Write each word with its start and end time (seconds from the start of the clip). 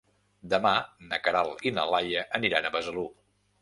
Demà 0.53 0.71
na 1.11 1.21
Queralt 1.27 1.63
i 1.71 1.77
na 1.79 1.87
Laia 1.93 2.27
aniran 2.43 2.67
a 2.73 2.77
Besalú. 2.79 3.11